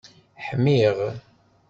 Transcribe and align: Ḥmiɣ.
Ḥmiɣ. 0.47 0.97